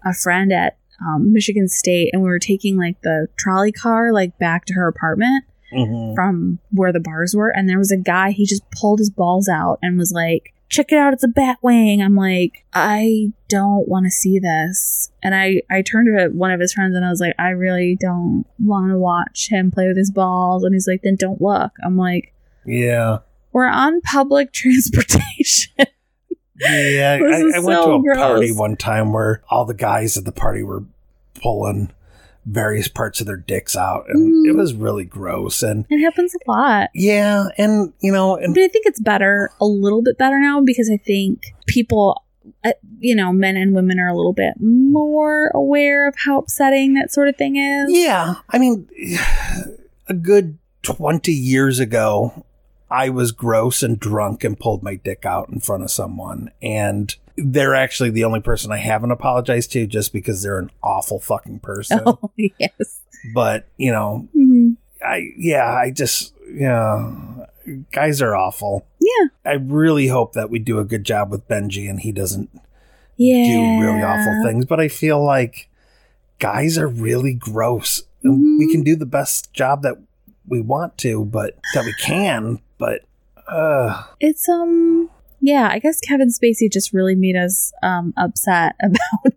[0.05, 4.37] a friend at um, Michigan State and we were taking like the trolley car like
[4.37, 6.15] back to her apartment Mhm.
[6.15, 8.31] from where the bars were, and there was a guy.
[8.31, 11.57] He just pulled his balls out and was like, "Check it out, it's a bat
[11.61, 16.51] wing." I'm like, I don't want to see this, and I I turned to one
[16.51, 19.87] of his friends and I was like, I really don't want to watch him play
[19.87, 21.71] with his balls, and he's like, then don't look.
[21.83, 22.33] I'm like,
[22.65, 23.19] Yeah.
[23.53, 25.73] we're on public transportation.
[26.59, 27.17] Yeah.
[27.21, 28.17] I, I went so to a gross.
[28.17, 30.83] party one time where all the guys at the party were
[31.41, 31.91] pulling
[32.45, 34.49] various parts of their dicks out, and Mhm.
[34.49, 35.61] it was really gross.
[35.61, 36.89] And it happens a lot.
[36.95, 40.61] yeah, and you know, and But I think it's better, a little bit better now
[40.61, 42.21] because I think people,
[42.63, 46.95] uh, you know, men and women are a little bit more aware of how upsetting
[46.95, 47.89] that sort of thing is.
[47.91, 48.87] Yeah, I mean,
[50.07, 52.43] a good 20 years ago,
[52.89, 56.49] I was gross and drunk and pulled my dick out in front of someone.
[56.61, 61.19] And they're actually the only person I haven't apologized to just because they're an awful
[61.19, 62.01] fucking person.
[62.05, 63.01] Oh, yes.
[63.33, 64.77] But, you know, Mhm.
[65.05, 67.13] I, yeah, I just, yeah,
[67.91, 68.85] guys are awful.
[68.99, 69.27] Yeah.
[69.45, 72.49] I really hope that we do a good job with Benji and he doesn't
[73.17, 73.43] Yeah.
[73.45, 75.69] do really awful things, but I feel like
[76.39, 78.03] guys are really gross.
[78.25, 78.59] Mhm.
[78.59, 79.97] We can do the best job that
[80.47, 83.01] we want to, but that we can, but
[83.47, 85.09] uh It's, um,
[85.41, 89.35] yeah, I guess Kevin Spacey just really made us um, upset about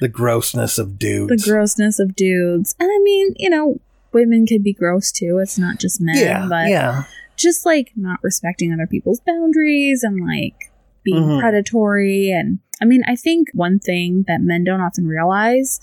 [0.00, 1.42] the grossness of dudes.
[1.44, 2.74] the grossness of dudes.
[2.78, 3.80] And I mean, you know,
[4.12, 5.38] women could be gross too.
[5.42, 7.04] It's not just men, yeah, but yeah.
[7.36, 10.54] just like not respecting other people's boundaries and like
[11.04, 11.40] being Mhm.
[11.40, 15.80] predatory and I mean I think one thing that men don't often realize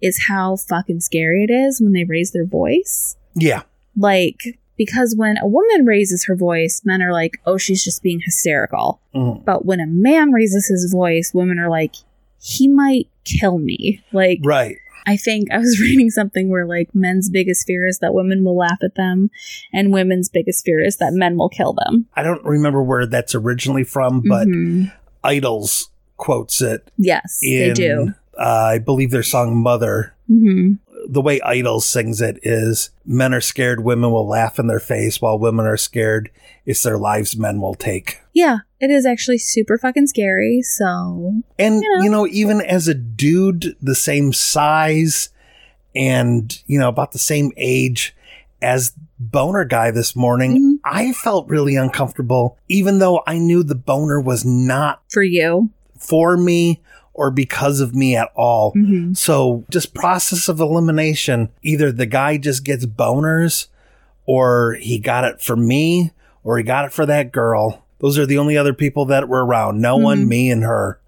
[0.00, 3.16] is how fucking scary it is when they raise their voice.
[3.34, 3.62] Yeah.
[3.96, 8.20] Like because when a woman raises her voice, men are like, "Oh, she's just being
[8.24, 9.44] hysterical." Mhm.
[9.44, 11.94] But when a man raises his voice, women are like,
[12.40, 14.76] "He might kill me." Like Right.
[15.06, 18.56] I think I was reading something where like men's biggest fear is that women will
[18.56, 19.30] laugh at them,
[19.72, 22.06] and women's biggest fear is that men will kill them.
[22.16, 24.90] I don't remember where that's originally from, but Mhm.
[25.22, 28.14] IDLES quotes it yes, in they do.
[28.38, 28.42] Uh,
[28.74, 30.12] I believe their song Mother.
[30.26, 30.74] hmm
[31.08, 35.20] The way IDLES sings it is men are scared, women will laugh in their face,
[35.20, 36.30] while women are scared,
[36.66, 38.20] it's their lives men will take.
[38.32, 40.62] Yeah, it is actually super fucking scary.
[40.62, 42.04] So And You know.
[42.04, 45.28] you know, even as a dude the same size
[45.94, 48.14] and you know about the same age
[48.62, 50.78] as boner guy this morning, Mhm.
[50.84, 56.36] I felt really uncomfortable even though I knew the boner was not for you, for
[56.36, 56.80] me
[57.14, 58.72] or because of me at all.
[58.72, 63.68] hmm So just process of elimination, either the guy just gets boners
[64.26, 66.10] or he got it for me
[66.42, 67.84] or he got it for that girl.
[68.00, 69.80] Those are the only other people that were around.
[69.80, 70.28] No one, Mhm.
[70.28, 70.98] me and her.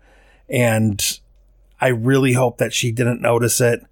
[0.49, 1.03] And
[1.81, 3.83] I really hope that she didn't notice it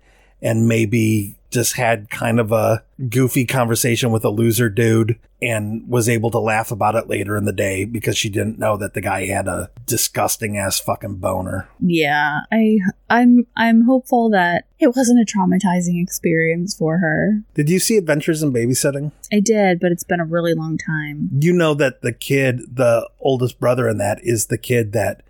[0.41, 6.09] and maybe just had kind of a goofy conversation with a loser dude and was
[6.09, 9.01] able to laugh about it later in the day because she didn't know that the
[9.01, 11.69] guy had a disgusting ass fucking boner.
[11.81, 17.41] Yeah, I I'm I'm hopeful that it wasn't a traumatizing experience for her.
[17.55, 19.13] Did you see Adventures in Babysitting?
[19.33, 21.31] I did, but it's been a really long time.
[21.39, 25.23] You know that the kid, the oldest brother in that, is the kid that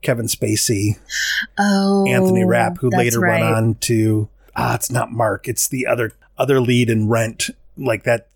[0.00, 0.98] Kevin Spacey,
[1.58, 3.40] Oh, Anthony Rapp, who later right.
[3.40, 7.50] went on to ah, it's not Mark, it's the other other lead in Rent.
[7.76, 8.28] Like that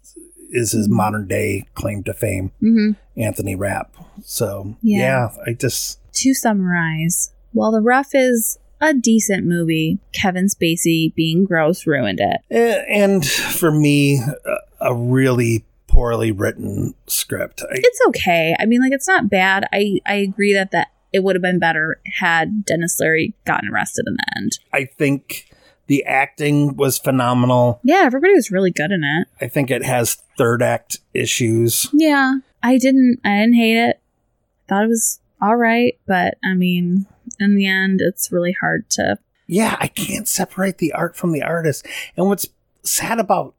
[0.50, 0.96] is his Mm-hmm.
[0.96, 3.94] modern day claim to fame, hmm Anthony Rapp.
[4.24, 4.98] So Yeah.
[4.98, 11.44] yeah, I just To summarize, while The Ref is a decent movie, Kevin Spacey being
[11.46, 12.40] gross ruined it.
[12.50, 17.62] eh, and for me, a, a really poorly written script.
[17.62, 18.54] I, It's okay.
[18.58, 19.66] I mean, like it's not bad.
[19.72, 24.04] I I agree that that it would have been better had Denis Leary gotten arrested
[24.06, 24.58] in the end.
[24.74, 25.48] I think
[25.86, 27.80] the acting was phenomenal.
[27.82, 29.28] Yeah, everybody was really good in it.
[29.40, 31.88] I think it has third act issues.
[31.92, 33.20] Yeah, I didn't.
[33.24, 34.00] I didn't hate it.
[34.00, 37.06] I thought it was all right, but I mean,
[37.38, 39.18] in the end, it's really hard to.
[39.46, 41.86] Yeah, I can't separate the art from the artist.
[42.16, 42.48] And what's
[42.82, 43.54] sad about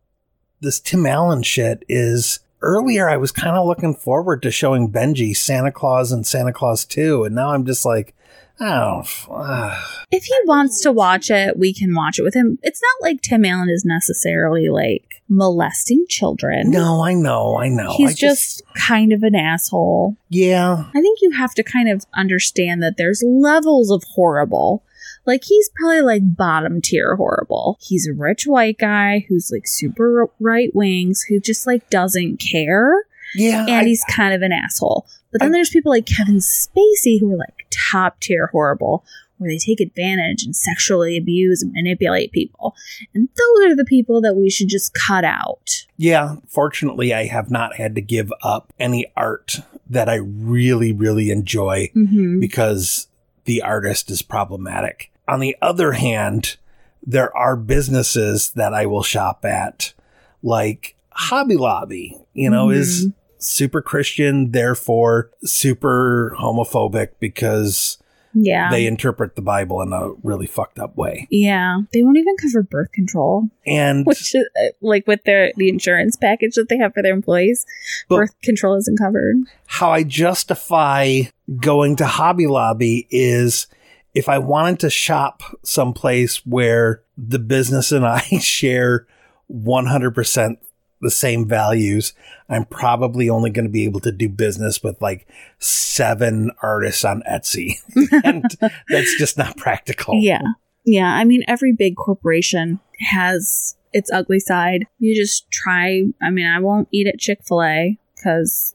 [0.59, 5.35] this Tim Allen shit is earlier I was kind of looking forward to showing Benji
[5.35, 7.23] Santa Clause and Santa Clause 2.
[7.23, 8.15] And now I'm just like,
[8.59, 10.05] oh, f-.
[10.11, 12.59] If he wants to watch it, we can watch it with him.
[12.63, 16.71] It's not like Tim Allen is necessarily like molesting children.
[16.71, 17.93] no, I know, I know.
[17.97, 20.15] He's I just kind of an asshole.
[20.29, 24.83] yeah, I think you have to kind of understand that there's levels of horrible.
[25.25, 27.77] Like he's probably like bottom tier horrible.
[27.81, 33.03] He's a rich white guy who's like super right wings who just like doesn't care
[33.35, 33.63] yeah.
[33.63, 35.05] and I- he's kind of an asshole.
[35.31, 39.03] But then I- there's people like Kevin Spacey who are like top tier horrible
[39.37, 42.73] where they take advantage and sexually abuse and manipulate people.
[43.13, 45.85] And those are the people that we should just cut out.
[45.95, 51.29] Yeah, fortunately, I have not had to give up any art that I really, really
[51.29, 52.39] enjoy Mm-hmm.
[52.39, 53.07] because
[53.45, 55.11] the artist is problematic.
[55.27, 56.57] On the other hand,
[57.05, 59.93] there are businesses that I will shop at,
[60.41, 63.07] like Hobby Lobby, you know, is
[63.39, 67.97] super Christian, therefore super homophobic because
[68.33, 68.69] Yeah.
[68.69, 71.27] they interpret the Bible in a really fucked up way.
[71.31, 71.79] yeah.
[71.93, 73.49] They won't even cover birth control.
[73.65, 77.13] And which is, uh, like with their the insurance package that they have for their
[77.13, 77.65] employees
[78.09, 81.21] birth control isn't covered how I justify
[81.61, 83.67] going to Hobby Lobby is
[84.13, 89.05] if I wanted to shop someplace where the business and I share
[89.51, 90.57] 100%
[91.01, 92.13] the same values,
[92.49, 95.27] I'm probably only going to be able to do business with like
[95.59, 97.73] seven artists on Etsy.
[98.23, 98.43] and
[98.89, 100.15] that's just not practical.
[100.21, 100.41] yeah
[100.85, 102.79] yeah i mean every big corporation
[103.11, 108.73] has its ugly side you just try i mean i won't eat at chick-fil-a because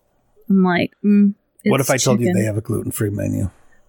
[0.50, 3.48] i'm like mm, What if I told you they have a gluten free menu?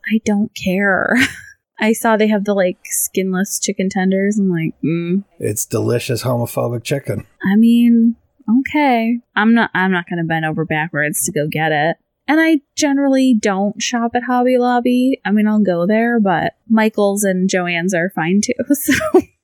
[0.10, 1.16] i don't care
[1.82, 6.84] i saw they have the like skinless chicken tenders i'm like mm, It's delicious homophobic
[6.86, 7.28] chicken.
[7.46, 8.16] I mean,
[8.60, 9.20] okay.
[9.36, 11.98] I'm not I'm not gonna bend over backwards to go get it.
[12.26, 15.20] And I generally don't shop at Hobby Lobby.
[15.26, 18.54] I mean, I'll go there, but Michaels and Joann's are fine too.
[18.76, 18.94] So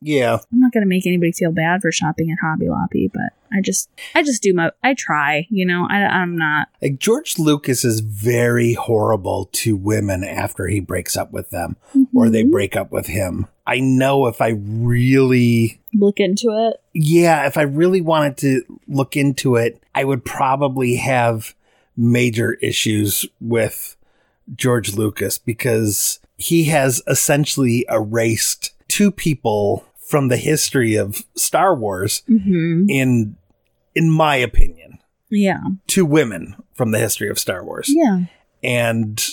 [0.01, 0.37] Yeah.
[0.53, 3.09] I'm not gonna make anybody feel bad for shopping at Hobby Lobby.
[3.13, 5.45] But I just, I just do my, I try.
[5.49, 6.69] You know, I, I'm not.
[6.81, 11.75] Like George Lucas is very horrible to women after he breaks up with them
[12.15, 12.51] or they Mhm.
[12.51, 13.47] break up with him.
[13.67, 14.49] I know if I
[15.03, 16.77] really, look into it.
[16.93, 21.53] yeah, if I really wanted to look into it, I would probably have
[21.95, 23.95] major issues with
[24.55, 32.23] George Lucas because he has essentially erased two people from the history of Star Wars
[32.25, 33.35] hmm in
[33.95, 34.97] in my opinion.
[35.29, 37.87] Yeah, two women from the history of Star Wars.
[37.93, 38.21] Yeah.
[38.63, 39.23] and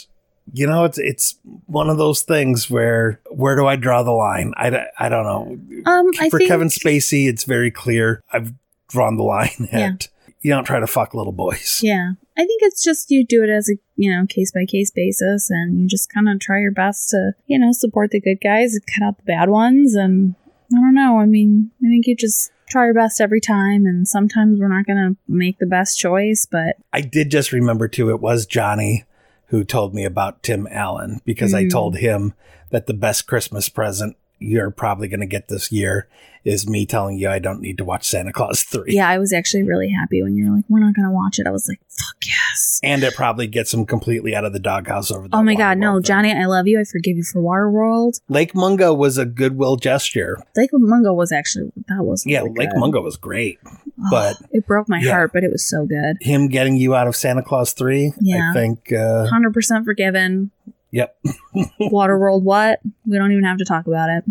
[0.53, 4.53] you know it's it's one of those things where where do I draw the line?
[4.57, 5.91] I, don't- I don't know.
[5.91, 8.21] Um, I for think Kevin Spacey it's very clear.
[8.33, 8.53] I've
[8.89, 9.79] drawn the line Yeah.
[9.95, 10.09] at
[10.43, 12.13] you don't try to fuck little boys Yeah.
[12.39, 15.49] I think it's just you do it as a, you know, case by case basis
[15.51, 18.75] and you just kind of try your best to, you know, support the good guys
[18.75, 19.95] and cut out the bad ones.
[19.95, 20.35] And
[20.73, 21.19] I don't know.
[21.19, 23.87] I mean, I think you just try your best every time.
[23.87, 27.89] And sometimes we're not going to make the best choice, but I did just remember
[27.89, 29.05] too it was Johnny
[29.47, 31.71] who told me about Tim Allen because I Mm.
[31.71, 32.35] told him
[32.71, 36.09] that the best Christmas present you're probably going to get this year
[36.45, 38.85] is me telling you I don't need to watch Santa Clause 3.
[38.95, 41.47] Yeah, I was actually really happy when you're like, we're not going to watch it.
[41.47, 42.79] I was like, fuck yes.
[42.85, 45.77] And it probably gets him completely out of the doghouse over the Oh my God,
[45.79, 46.03] no, thing.
[46.05, 46.79] Johnny, I love you.
[46.79, 48.21] I forgive you for Waterworld.
[48.29, 50.39] Lake Mungo was a goodwill gesture.
[50.55, 52.79] Lake Mungo was actually, that was Yeah, really Lake good.
[52.79, 53.59] Mungo was great.
[53.67, 55.13] Oh, but- it broke my Yeah.
[55.13, 56.19] heart, but it was so good.
[56.21, 58.51] Him getting you out of Santa Clause 3, Yeah.
[58.51, 60.53] I think, uh, 100% forgiven.
[60.97, 61.19] Yep.
[61.81, 62.81] Waterworld, what?
[63.07, 64.25] We don't even have to talk about it.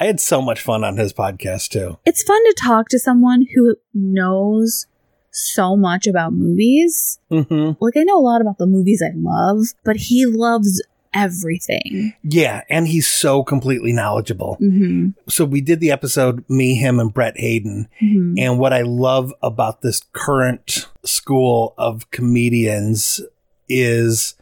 [0.00, 1.98] I had so much fun on his podcast too.
[2.04, 4.86] It's fun to talk to someone who knows
[5.30, 7.18] so much about movies.
[7.28, 10.82] hmm Like, I know a lot about the movies I love, but he loves
[11.14, 12.14] everything.
[12.22, 14.54] Yeah, and he's so completely knowledgeable.
[14.56, 17.88] hmm So we did the episode, me, him, and Brett Hayden.
[18.00, 23.20] hmm And what I love about this current school of comedians
[23.68, 24.34] is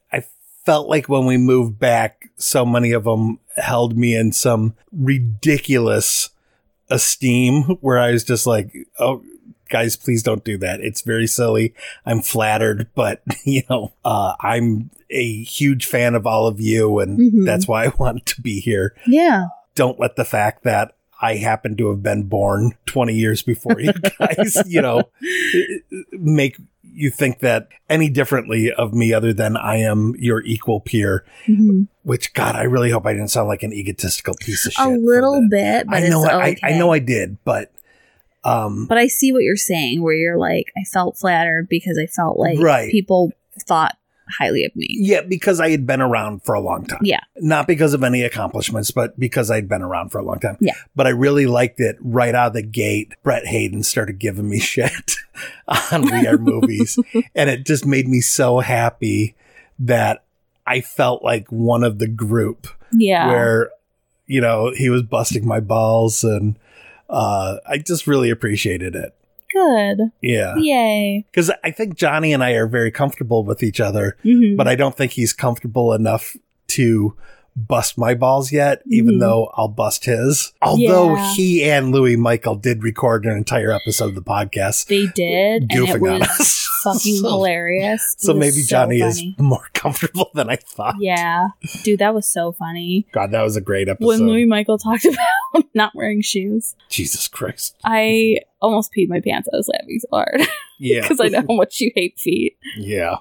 [0.67, 6.29] felt like when we moved back, so many of them held me in some ridiculous
[6.91, 9.25] esteem where I was just like, oh,
[9.71, 10.81] guys, please don't do that.
[10.81, 11.75] It's very silly.
[12.05, 16.99] I'm flattered, but you know, uh, I'm a huge fan of all of you.
[16.99, 17.47] And Mhm.
[17.47, 19.47] that's why I wanted to be here Yeah.
[19.75, 20.93] don't let the fact that
[21.23, 25.05] I happen to have been born 20 years before you guys, you know,
[26.13, 26.57] make
[26.97, 31.83] you think that any differently of me other than I am your equal peer, hmm
[32.03, 34.87] which God, I really hope I didn't sound like an egotistical piece of shit.
[34.87, 36.61] A little bit, but I know, I, okay.
[36.63, 37.73] I know I did, but,
[38.45, 42.07] um, But I see what you're saying, where you're like, I felt flattered because I
[42.07, 42.93] felt like Right.
[42.93, 43.97] people thought
[44.39, 44.87] highly of me.
[44.91, 47.01] yeah, because I had been around for a long time.
[47.03, 47.21] Yeah.
[47.37, 50.57] Not because of any accomplishments, but because I'd been around for a long time.
[50.61, 50.75] Yeah.
[50.95, 53.15] But I really liked it right out of the gate.
[53.23, 55.17] Brett Hayden started giving me shit
[55.93, 56.99] on We Are Movies.
[57.35, 59.35] and it just made me so happy
[59.79, 60.25] that
[60.67, 63.29] I felt like one of the group Yeah.
[63.29, 63.71] where,
[64.27, 66.59] you know, he was busting my balls and
[67.09, 69.15] uh, I just really appreciated it.
[69.53, 69.99] Good.
[70.23, 70.55] Yeah.
[70.57, 71.25] Yay.
[71.31, 74.57] Because I think Johnny and I are very comfortable with each other Mhm.
[74.57, 76.37] but I don't think he's comfortable enough
[76.69, 77.15] to
[77.59, 79.21] bust my balls yet, even Mhm.
[79.21, 80.53] though I'll bust his.
[80.61, 81.35] Although Yeah.
[81.35, 85.73] he and Louis Michael did record an entire episode of the podcast they did, and
[85.73, 86.66] it goofing on was us.
[86.93, 88.15] Fucking so, hilarious.
[88.19, 89.11] It so maybe so Johnny funny.
[89.11, 90.95] is more comfortable than I thought.
[91.01, 91.49] Yeah,
[91.83, 93.07] dude, that was so funny.
[93.13, 94.07] God, that was a great episode.
[94.07, 95.05] When Louis Michael talked
[95.55, 97.77] about not wearing shoes, Jesus Christ.
[97.85, 99.49] I almost peed my pants.
[99.53, 100.41] I was laughing so hard
[100.81, 101.03] Yeah.
[101.03, 102.57] because I know how much you hate feet.
[102.77, 103.17] yeah.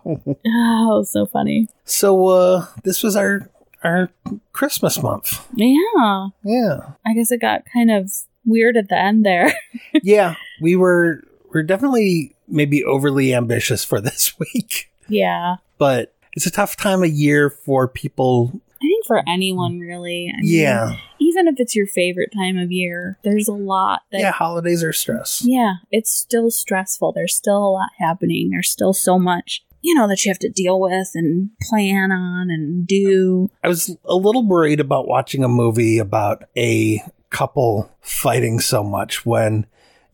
[0.48, 1.68] Oh, so funny.
[1.84, 3.50] So uh this was our
[3.84, 4.10] our
[4.54, 5.46] Christmas month.
[5.54, 6.94] Yeah, Yeah.
[7.06, 8.12] I guess it got kind of
[8.46, 9.54] weird at the end there.
[10.04, 10.36] yeah.
[10.62, 11.22] We were
[11.54, 14.92] we're definitely maybe overly ambitious for this week.
[15.08, 18.52] yeah, but it's a tough time of year for people.
[18.82, 20.32] I think for anyone really.
[20.34, 20.98] I mean, Yeah.
[21.20, 24.32] even if it's your favorite time of year, there's a lot that Yeah.
[24.32, 25.42] Holidays are stress.
[25.46, 27.14] Yeah, it's still stressful.
[27.14, 28.50] There's still a lot happening.
[28.52, 32.50] There's still so much, you know, that you have to deal with and plan on
[32.52, 33.50] and do.
[33.64, 39.26] I was a little worried about watching a movie about a couple fighting so much
[39.26, 39.66] when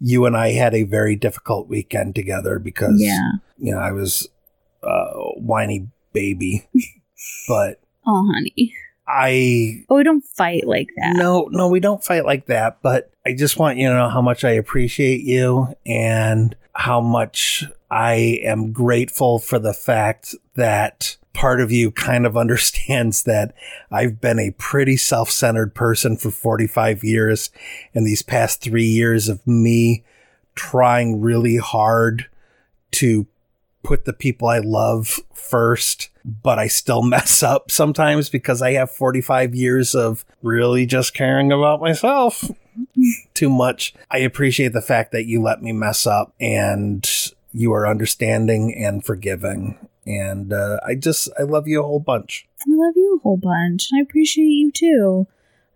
[0.01, 3.31] you and I had a very difficult weekend together because, Yeah.
[3.59, 4.27] you know, I was
[4.83, 6.67] a whiny baby.
[7.47, 8.73] but Oh, honey.
[9.07, 11.15] I Oh, we don't fight like that.
[11.15, 12.79] No, no, we don't fight like that.
[12.81, 17.63] But I just want you to know how much I appreciate you and how much
[17.91, 23.53] I am grateful for the fact that part of you kind of understands that
[23.91, 27.49] I've been a pretty self centered person for 45 years.
[27.93, 30.03] And these past three years of me
[30.55, 32.27] trying really hard
[32.91, 33.25] to
[33.83, 38.91] put the people I love first, but I still mess up sometimes because I have
[38.91, 42.43] 45 years of really just caring about myself
[43.33, 43.93] too much.
[44.09, 47.09] I appreciate the fact that you let me mess up and
[47.53, 49.77] you are understanding and forgiving.
[50.17, 52.47] And uh, I just, I love you a whole bunch.
[52.61, 53.89] I love you a whole bunch.
[53.95, 55.27] I appreciate you too.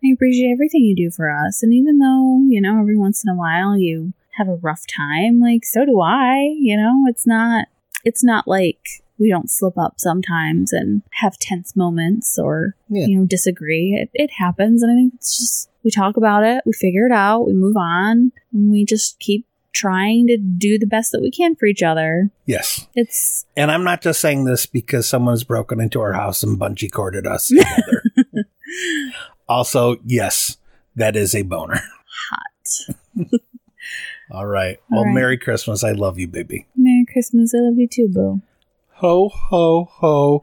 [0.04, 1.62] I appreciate everything you do for us.
[1.62, 5.40] And even though, you know, every once in a while you have a rough time,
[5.40, 7.66] like so do I, you know, it's not
[8.04, 13.06] it's not like we don't slip up sometimes and have tense moments or Yeah.
[13.06, 13.94] you know disagree.
[14.00, 17.12] It, it happens and I think it's just we talk about it, we figure it
[17.12, 19.46] out, we move on, and we just keep
[19.76, 22.30] trying to do the best that we can for each other.
[22.46, 22.86] Yes.
[22.94, 26.90] It's And I'm not just saying this because someone's broken into our house and bungee
[26.90, 28.02] corded us together.
[29.48, 30.56] also, yes,
[30.94, 31.80] that is a boner.
[32.30, 32.96] hot.
[34.30, 34.78] All right.
[34.90, 35.14] All well, right.
[35.14, 35.84] Merry Christmas.
[35.84, 36.66] I love you, baby.
[36.74, 37.54] Merry Christmas.
[37.54, 38.40] I love you too, Boo.
[38.94, 40.42] Ho, ho, ho.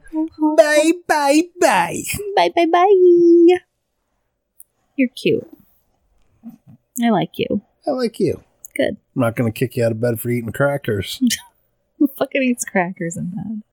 [0.56, 2.02] Bye, bye, bye.
[2.36, 3.58] Bye bye bye.
[4.96, 5.46] You're cute.
[7.02, 7.62] I like you.
[7.86, 8.42] I like you.
[8.76, 8.96] Good.
[9.14, 11.20] I'm not going to kick you out of bed for eating crackers.
[11.98, 13.62] Who fucking eats crackers in bed?